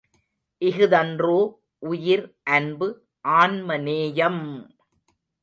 இஃதன்றோ 0.61 1.35
உயிர் 1.83 2.25
அன்பு 2.49 2.87
ஆன்மநேயம்! 3.25 4.43